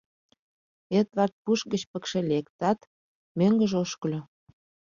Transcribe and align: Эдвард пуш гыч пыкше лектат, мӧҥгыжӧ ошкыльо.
Эдвард 0.99 1.33
пуш 1.43 1.59
гыч 1.71 1.81
пыкше 1.91 2.19
лектат, 2.29 2.79
мӧҥгыжӧ 3.37 3.77
ошкыльо. 3.83 4.21